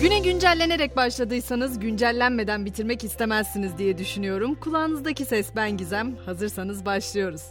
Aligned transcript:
Güne 0.00 0.18
güncellenerek 0.18 0.96
başladıysanız 0.96 1.78
güncellenmeden 1.80 2.64
bitirmek 2.64 3.04
istemezsiniz 3.04 3.78
diye 3.78 3.98
düşünüyorum. 3.98 4.54
Kulağınızdaki 4.54 5.24
ses 5.24 5.46
ben 5.56 5.76
Gizem. 5.76 6.16
Hazırsanız 6.16 6.86
başlıyoruz. 6.86 7.42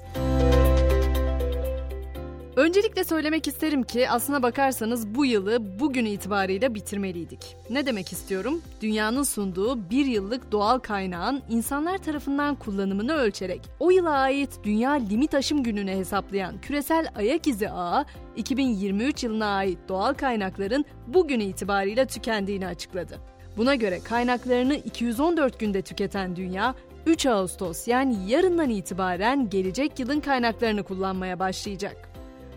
Öncelikle 2.59 3.03
söylemek 3.03 3.47
isterim 3.47 3.83
ki 3.83 4.09
aslına 4.09 4.43
bakarsanız 4.43 5.15
bu 5.15 5.25
yılı 5.25 5.79
bugün 5.79 6.05
itibariyle 6.05 6.75
bitirmeliydik. 6.75 7.55
Ne 7.69 7.85
demek 7.85 8.11
istiyorum? 8.11 8.61
Dünyanın 8.81 9.23
sunduğu 9.23 9.89
bir 9.89 10.05
yıllık 10.05 10.51
doğal 10.51 10.79
kaynağın 10.79 11.41
insanlar 11.49 11.97
tarafından 11.97 12.55
kullanımını 12.55 13.13
ölçerek 13.13 13.61
o 13.79 13.91
yıla 13.91 14.09
ait 14.09 14.49
Dünya 14.63 14.91
Limit 14.91 15.33
Aşım 15.33 15.63
Günü'nü 15.63 15.91
hesaplayan 15.91 16.61
küresel 16.61 17.07
ayak 17.15 17.47
izi 17.47 17.69
ağı 17.69 18.05
2023 18.35 19.23
yılına 19.23 19.55
ait 19.55 19.79
doğal 19.87 20.13
kaynakların 20.13 20.85
bugün 21.07 21.39
itibariyle 21.39 22.05
tükendiğini 22.05 22.67
açıkladı. 22.67 23.17
Buna 23.57 23.75
göre 23.75 23.99
kaynaklarını 24.03 24.75
214 24.75 25.59
günde 25.59 25.81
tüketen 25.81 26.35
dünya 26.35 26.75
3 27.05 27.25
Ağustos 27.25 27.87
yani 27.87 28.31
yarından 28.31 28.69
itibaren 28.69 29.49
gelecek 29.49 29.99
yılın 29.99 30.19
kaynaklarını 30.19 30.83
kullanmaya 30.83 31.39
başlayacak. 31.39 32.08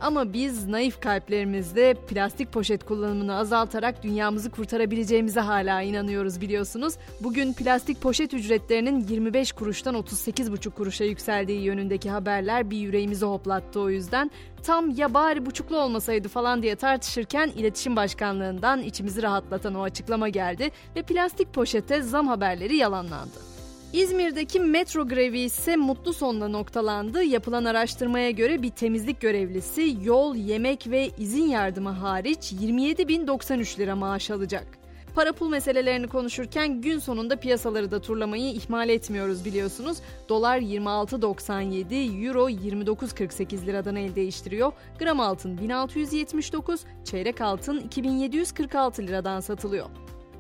Ama 0.03 0.33
biz 0.33 0.69
naif 0.69 1.01
kalplerimizde 1.01 1.95
plastik 1.95 2.53
poşet 2.53 2.85
kullanımını 2.85 3.37
azaltarak 3.37 4.03
dünyamızı 4.03 4.51
kurtarabileceğimize 4.51 5.41
hala 5.41 5.83
inanıyoruz 5.83 6.41
biliyorsunuz. 6.41 6.95
Bugün 7.21 7.53
plastik 7.53 8.01
poşet 8.01 8.35
ücretlerinin 8.35 9.07
25 9.09 9.53
kuruştan 9.53 9.95
38,5 9.95 10.71
kuruşa 10.71 11.05
yükseldiği 11.05 11.61
yönündeki 11.61 12.11
haberler 12.11 12.71
bir 12.71 12.77
yüreğimizi 12.77 13.27
hoplattı 13.27 13.81
o 13.81 13.91
yüzden. 13.91 14.31
Tam 14.63 14.91
ya 14.91 15.15
bari 15.15 15.47
buçuklu 15.47 15.79
olmasaydı 15.79 16.29
falan 16.29 16.63
diye 16.63 16.77
tartışırken 16.77 17.49
iletişim 17.49 17.97
başkanlığından 17.97 18.83
içimizi 18.83 19.23
rahatlatan 19.23 19.75
o 19.75 19.83
açıklama 19.83 20.29
geldi 20.29 20.71
ve 20.97 21.03
plastik 21.03 21.55
poşete 21.55 22.03
zam 22.03 22.29
haberleri 22.29 22.77
yalanlandı. 22.77 23.52
İzmir'deki 23.93 24.61
metro 24.61 25.09
grevi 25.09 25.41
ise 25.41 25.77
mutlu 25.77 26.13
sonla 26.13 26.49
noktalandı. 26.49 27.23
Yapılan 27.23 27.65
araştırmaya 27.65 28.31
göre 28.31 28.63
bir 28.63 28.71
temizlik 28.71 29.21
görevlisi 29.21 29.97
yol, 30.03 30.35
yemek 30.35 30.91
ve 30.91 31.11
izin 31.19 31.45
yardımı 31.45 31.91
hariç 31.91 32.53
27.093 32.53 33.79
lira 33.79 33.97
maaş 33.97 34.31
alacak. 34.31 34.67
Para 35.15 35.33
pul 35.33 35.49
meselelerini 35.49 36.09
konuşurken 36.09 36.81
gün 36.81 36.99
sonunda 36.99 37.37
piyasaları 37.37 37.91
da 37.91 38.01
turlamayı 38.01 38.53
ihmal 38.53 38.89
etmiyoruz 38.89 39.45
biliyorsunuz. 39.45 39.99
Dolar 40.29 40.59
26.97, 40.59 42.27
Euro 42.27 42.49
29.48 42.49 43.67
liradan 43.67 43.97
el 43.97 44.15
değiştiriyor. 44.15 44.73
Gram 44.99 45.21
altın 45.21 45.59
1679, 45.59 46.81
çeyrek 47.05 47.41
altın 47.41 47.81
2746 47.81 49.03
liradan 49.03 49.41
satılıyor. 49.41 49.87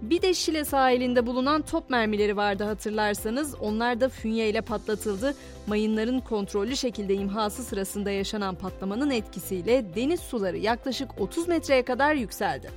Bir 0.03 0.22
de 0.22 0.34
Şile 0.34 0.64
sahilinde 0.64 1.27
bulunan 1.27 1.62
top 1.62 1.91
mermileri 1.91 2.36
vardı 2.36 2.64
hatırlarsanız. 2.64 3.55
Onlar 3.61 4.00
da 4.00 4.08
fünye 4.08 4.48
ile 4.48 4.61
patlatıldı. 4.61 5.34
Mayınların 5.67 6.20
kontrollü 6.20 6.77
şekilde 6.77 7.14
imhası 7.14 7.62
sırasında 7.62 8.11
yaşanan 8.11 8.55
patlamanın 8.55 9.11
etkisiyle 9.11 9.95
deniz 9.95 10.20
suları 10.20 10.58
yaklaşık 10.58 11.20
30 11.20 11.48
metreye 11.48 11.84
kadar 11.84 12.14
yükseldi. 12.14 12.70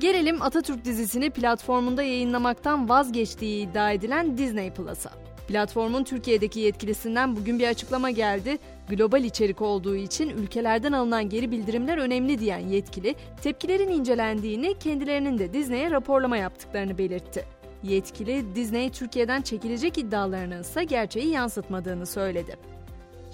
Gelelim 0.00 0.42
Atatürk 0.42 0.84
dizisini 0.84 1.30
platformunda 1.30 2.02
yayınlamaktan 2.02 2.88
vazgeçtiği 2.88 3.68
iddia 3.68 3.92
edilen 3.92 4.38
Disney 4.38 4.70
Plus'a. 4.70 5.31
Platformun 5.52 6.04
Türkiye'deki 6.04 6.60
yetkilisinden 6.60 7.36
bugün 7.36 7.58
bir 7.58 7.68
açıklama 7.68 8.10
geldi. 8.10 8.58
Global 8.88 9.24
içerik 9.24 9.62
olduğu 9.62 9.96
için 9.96 10.28
ülkelerden 10.28 10.92
alınan 10.92 11.28
geri 11.28 11.50
bildirimler 11.50 11.98
önemli 11.98 12.38
diyen 12.38 12.58
yetkili, 12.58 13.14
tepkilerin 13.42 13.88
incelendiğini, 13.88 14.78
kendilerinin 14.78 15.38
de 15.38 15.52
Disney'e 15.52 15.90
raporlama 15.90 16.36
yaptıklarını 16.36 16.98
belirtti. 16.98 17.44
Yetkili, 17.82 18.54
Disney 18.54 18.90
Türkiye'den 18.90 19.42
çekilecek 19.42 19.98
iddialarının 19.98 20.60
ise 20.60 20.84
gerçeği 20.84 21.28
yansıtmadığını 21.28 22.06
söyledi. 22.06 22.56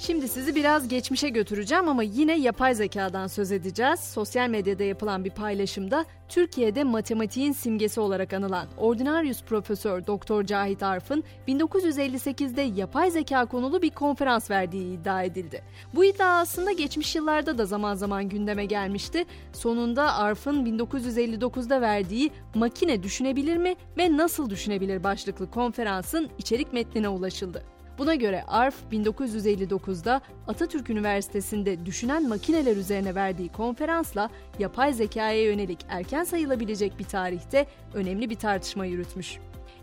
Şimdi 0.00 0.28
sizi 0.28 0.54
biraz 0.54 0.88
geçmişe 0.88 1.28
götüreceğim 1.28 1.88
ama 1.88 2.02
yine 2.02 2.38
yapay 2.38 2.74
zekadan 2.74 3.26
söz 3.26 3.52
edeceğiz. 3.52 4.00
Sosyal 4.00 4.48
medyada 4.48 4.84
yapılan 4.84 5.24
bir 5.24 5.30
paylaşımda 5.30 6.04
Türkiye'de 6.28 6.84
matematiğin 6.84 7.52
simgesi 7.52 8.00
olarak 8.00 8.32
anılan 8.32 8.68
Ordinarius 8.76 9.42
Profesör 9.42 10.06
Doktor 10.06 10.44
Cahit 10.44 10.82
Arf'ın 10.82 11.24
1958'de 11.48 12.62
yapay 12.62 13.10
zeka 13.10 13.46
konulu 13.46 13.82
bir 13.82 13.90
konferans 13.90 14.50
verdiği 14.50 14.94
iddia 14.94 15.22
edildi. 15.22 15.62
Bu 15.94 16.04
iddia 16.04 16.40
aslında 16.40 16.72
geçmiş 16.72 17.16
yıllarda 17.16 17.58
da 17.58 17.66
zaman 17.66 17.94
zaman 17.94 18.28
gündeme 18.28 18.64
gelmişti. 18.64 19.24
Sonunda 19.52 20.14
Arf'ın 20.14 20.66
1959'da 20.66 21.80
verdiği 21.80 22.30
Makine 22.54 23.02
düşünebilir 23.02 23.56
mi 23.56 23.74
ve 23.98 24.16
nasıl 24.16 24.50
düşünebilir 24.50 25.04
başlıklı 25.04 25.50
konferansın 25.50 26.30
içerik 26.38 26.72
metnine 26.72 27.08
ulaşıldı. 27.08 27.77
Buna 27.98 28.14
göre 28.14 28.44
ARF 28.46 28.74
1959'da 28.92 30.20
Atatürk 30.48 30.90
Üniversitesi'nde 30.90 31.86
düşünen 31.86 32.28
makineler 32.28 32.76
üzerine 32.76 33.14
verdiği 33.14 33.48
konferansla 33.48 34.30
yapay 34.58 34.92
zekaya 34.92 35.44
yönelik 35.44 35.78
erken 35.88 36.24
sayılabilecek 36.24 36.98
bir 36.98 37.04
tarihte 37.04 37.66
önemli 37.94 38.30
bir 38.30 38.34
tartışma 38.34 38.86
yürütmüş. 38.86 39.38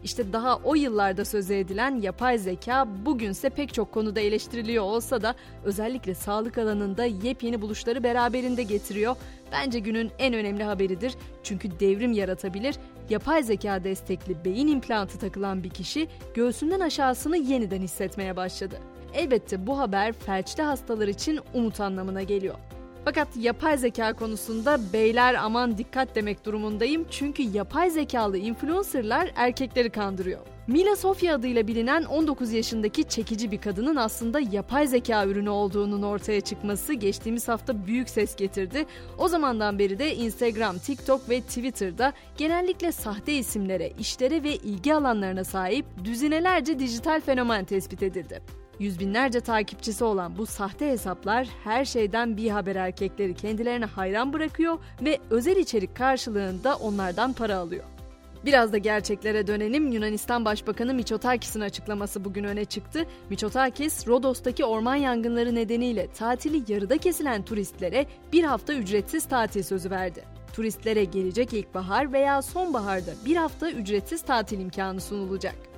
İşte 0.06 0.34
daha 0.34 0.56
o 0.64 0.76
yıllarda 0.76 1.26
söz 1.26 1.52
edilen 1.52 2.02
yapay 2.02 2.38
zeka 2.38 2.88
bugünse 3.06 3.50
pek 3.50 3.74
çok 3.74 3.92
konuda 3.92 4.20
eleştiriliyor 4.20 4.84
olsa 4.84 5.22
da 5.22 5.36
özellikle 5.64 6.16
sağlık 6.16 6.58
alanında 6.58 7.06
yepyeni 7.06 7.62
buluşları 7.62 8.04
beraberinde 8.04 8.64
getiriyor. 8.64 9.16
Bence 9.52 9.80
günün 9.80 10.12
en 10.20 10.34
önemli 10.34 10.64
haberidir. 10.64 11.16
Çünkü 11.44 11.80
devrim 11.80 12.12
yaratabilir. 12.12 12.76
Yapay 13.10 13.44
zeka 13.44 13.84
destekli 13.84 14.46
beyin 14.46 14.68
implantı 14.68 15.20
takılan 15.20 15.64
bir 15.64 15.70
kişi 15.70 16.08
göğsünden 16.34 16.80
aşağısını 16.80 17.38
yeniden 17.38 17.82
hissetmeye 17.82 18.36
başladı. 18.36 18.80
Elbette 19.14 19.68
bu 19.68 19.80
haber 19.80 20.14
felçli 20.14 20.64
hastalar 20.64 21.08
için 21.08 21.40
umut 21.54 21.80
anlamına 21.80 22.24
geliyor. 22.24 22.56
Fakat 23.06 23.28
yapay 23.38 23.78
zeka 23.78 24.14
konusunda 24.14 24.80
beyler 24.94 25.34
aman 25.34 25.78
dikkat 25.78 26.16
demek 26.16 26.46
durumundayım 26.46 27.06
çünkü 27.10 27.44
yapay 27.44 27.90
zekalı 27.90 28.38
influencerlar 28.38 29.32
erkekleri 29.36 29.90
kandırıyor. 29.90 30.40
Mila 30.68 30.96
Sofia 30.96 31.36
adıyla 31.36 31.68
bilinen 31.68 32.04
19 32.04 32.52
yaşındaki 32.52 33.04
çekici 33.04 33.52
bir 33.52 33.62
kadının 33.62 33.96
aslında 33.96 34.40
yapay 34.40 34.88
zeka 34.88 35.26
ürünü 35.26 35.50
olduğunun 35.50 36.04
ortaya 36.04 36.42
çıkması 36.42 36.94
geçtiğimiz 36.94 37.48
hafta 37.48 37.88
büyük 37.88 38.10
ses 38.10 38.36
getirdi. 38.36 38.86
O 39.18 39.28
zamandan 39.28 39.80
beri 39.80 40.00
de 40.00 40.16
Instagram, 40.16 40.78
TikTok 40.78 41.30
ve 41.30 41.42
Twitter'da 41.42 42.14
genellikle 42.38 42.92
sahte 42.92 43.34
isimlere, 43.34 43.92
işlere 44.00 44.44
ve 44.44 44.56
ilgi 44.56 44.94
alanlarına 44.94 45.44
sahip 45.44 45.86
düzinelerce 46.04 46.80
dijital 46.80 47.22
fenomen 47.22 47.66
tespit 47.66 48.04
edildi. 48.04 48.65
Yüz 48.80 49.00
binlerce 49.00 49.40
takipçisi 49.40 50.04
olan 50.04 50.38
bu 50.38 50.46
sahte 50.46 50.90
hesaplar 50.90 51.48
her 51.64 51.86
şeyden 51.86 52.38
bir 52.38 52.50
haber 52.50 52.76
erkekleri 52.76 53.36
kendilerine 53.36 53.86
hayran 53.86 54.34
bırakıyor 54.34 54.78
ve 55.02 55.20
özel 55.30 55.58
içerik 55.58 55.96
karşılığında 55.96 56.76
onlardan 56.76 57.34
para 57.34 57.58
alıyor. 57.58 57.84
Biraz 58.46 58.74
da 58.74 58.78
gerçeklere 58.78 59.48
dönelim. 59.48 59.92
Yunanistan 59.92 60.46
Başbakanı 60.46 60.94
Mitsotakis'in 60.94 61.62
açıklaması 61.62 62.26
bugün 62.26 62.44
öne 62.44 62.66
çıktı. 62.66 63.06
Mitsotakis, 63.30 64.08
Rodos'taki 64.08 64.66
orman 64.66 64.96
yangınları 64.96 65.56
nedeniyle 65.56 66.08
tatili 66.12 66.74
yarıda 66.74 66.98
kesilen 66.98 67.46
turistlere 67.46 68.06
bir 68.34 68.44
hafta 68.44 68.74
ücretsiz 68.74 69.26
tatil 69.26 69.64
sözü 69.64 69.92
verdi. 69.92 70.24
Turistlere 70.54 71.04
gelecek 71.04 71.54
ilkbahar 71.54 72.14
veya 72.14 72.42
sonbaharda 72.42 73.12
bir 73.26 73.36
hafta 73.36 73.72
ücretsiz 73.72 74.22
tatil 74.22 74.60
imkanı 74.60 75.02
sunulacak. 75.02 75.75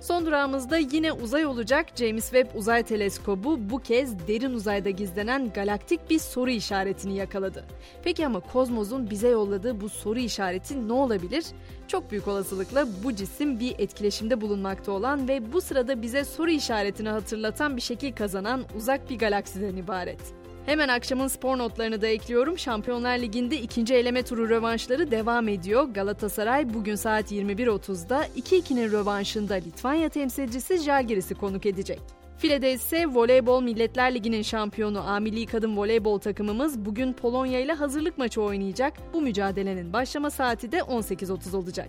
Son 0.00 0.26
durağımızda 0.26 0.78
yine 0.78 1.12
uzay 1.12 1.46
olacak. 1.46 1.86
James 1.96 2.24
Webb 2.24 2.54
Uzay 2.54 2.82
Teleskobu 2.82 3.70
bu 3.70 3.78
kez 3.78 4.28
derin 4.28 4.54
uzayda 4.54 4.90
gizlenen 4.90 5.52
galaktik 5.52 6.10
bir 6.10 6.18
soru 6.18 6.50
işaretini 6.50 7.16
yakaladı. 7.16 7.64
Peki 8.04 8.26
ama 8.26 8.40
kozmosun 8.40 9.10
bize 9.10 9.28
yolladığı 9.28 9.80
bu 9.80 9.88
soru 9.88 10.18
işareti 10.18 10.88
ne 10.88 10.92
olabilir? 10.92 11.44
Çok 11.88 12.10
büyük 12.10 12.28
olasılıkla 12.28 12.88
bu 13.04 13.14
cisim 13.14 13.60
bir 13.60 13.74
etkileşimde 13.78 14.40
bulunmakta 14.40 14.92
olan 14.92 15.28
ve 15.28 15.52
bu 15.52 15.60
sırada 15.60 16.02
bize 16.02 16.24
soru 16.24 16.50
işaretini 16.50 17.08
hatırlatan 17.08 17.76
bir 17.76 17.82
şekil 17.82 18.12
kazanan 18.12 18.64
uzak 18.76 19.10
bir 19.10 19.18
galaksiden 19.18 19.76
ibaret. 19.76 20.20
Hemen 20.66 20.88
akşamın 20.88 21.28
spor 21.28 21.58
notlarını 21.58 22.02
da 22.02 22.06
ekliyorum. 22.06 22.58
Şampiyonlar 22.58 23.18
Ligi'nde 23.18 23.60
ikinci 23.60 23.94
eleme 23.94 24.22
turu 24.22 24.48
rövanşları 24.48 25.10
devam 25.10 25.48
ediyor. 25.48 25.84
Galatasaray 25.84 26.74
bugün 26.74 26.94
saat 26.94 27.32
21.30'da 27.32 28.26
2-2'nin 28.26 28.92
rövanşında 28.92 29.54
Litvanya 29.54 30.08
temsilcisi 30.08 30.78
Žalgiris'i 30.78 31.34
konuk 31.34 31.66
edecek. 31.66 32.00
File'de 32.38 32.72
ise 32.72 33.06
Voleybol 33.06 33.62
Milletler 33.62 34.14
Ligi'nin 34.14 34.42
şampiyonu 34.42 35.08
A 35.08 35.20
Milli 35.20 35.46
Kadın 35.46 35.76
Voleybol 35.76 36.18
takımımız 36.18 36.84
bugün 36.84 37.12
Polonya 37.12 37.60
ile 37.60 37.72
hazırlık 37.72 38.18
maçı 38.18 38.42
oynayacak. 38.42 38.92
Bu 39.12 39.20
mücadelenin 39.20 39.92
başlama 39.92 40.30
saati 40.30 40.72
de 40.72 40.78
18.30 40.78 41.56
olacak. 41.56 41.88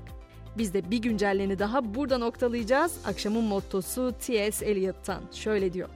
Biz 0.57 0.73
de 0.73 0.91
bir 0.91 0.97
güncelleni 0.97 1.59
daha 1.59 1.95
burada 1.95 2.18
noktalayacağız. 2.18 2.97
Akşamın 3.06 3.44
mottosu 3.44 4.13
T.S. 4.19 4.65
Eliot'tan. 4.65 5.21
Şöyle 5.31 5.73
diyor. 5.73 5.89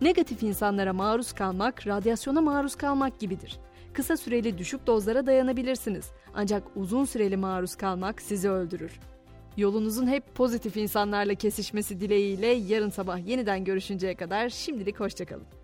Negatif 0.00 0.42
insanlara 0.42 0.92
maruz 0.92 1.32
kalmak, 1.32 1.86
radyasyona 1.86 2.40
maruz 2.40 2.74
kalmak 2.74 3.20
gibidir. 3.20 3.58
kısa 3.92 4.16
süreli 4.16 4.58
düşük 4.58 4.86
dozlara 4.86 5.26
dayanabilirsiniz. 5.26 6.10
Ancak 6.34 6.62
uzun 6.76 7.04
süreli 7.04 7.36
maruz 7.36 7.74
kalmak 7.74 8.22
sizi 8.22 8.50
öldürür. 8.50 9.00
Yolunuzun 9.56 10.06
hep 10.06 10.34
pozitif 10.34 10.76
insanlarla 10.76 11.34
kesişmesi 11.34 12.00
dileğiyle 12.00 12.46
yarın 12.46 12.90
sabah 12.90 13.26
yeniden 13.26 13.64
görüşünceye 13.64 14.14
kadar 14.14 14.48
şimdilik 14.48 15.00
hoşçakalın. 15.00 15.59